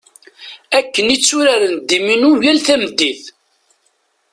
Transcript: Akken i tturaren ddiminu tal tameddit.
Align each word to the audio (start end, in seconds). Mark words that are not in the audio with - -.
Akken 0.77 1.05
i 1.15 1.17
tturaren 1.17 1.75
ddiminu 1.77 2.31
tal 2.43 2.57
tameddit. 2.65 3.23